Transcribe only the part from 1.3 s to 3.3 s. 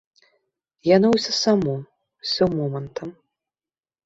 само, усё момантам.